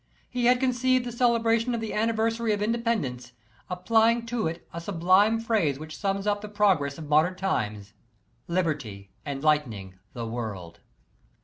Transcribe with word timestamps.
He 0.31 0.45
had 0.45 0.59
conceived 0.59 1.05
the 1.05 1.11
celebration 1.11 1.75
of 1.75 1.79
the 1.79 1.93
anniversary 1.93 2.53
of 2.53 2.61
Independence, 2.63 3.33
applying 3.69 4.25
to 4.25 4.47
it 4.47 4.67
a 4.73 4.81
sublime 4.81 5.39
phrase 5.39 5.77
which 5.77 5.95
sums 5.95 6.25
up 6.25 6.41
the 6.41 6.49
progress 6.49 6.97
of 6.97 7.07
modem 7.07 7.35
times: 7.35 7.93
"Liberty 8.47 9.11
Enlightening 9.27 9.99
the 10.13 10.25
World." 10.25 10.79